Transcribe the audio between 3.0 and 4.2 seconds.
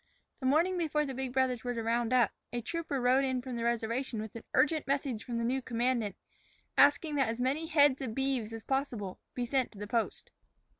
in from the reservation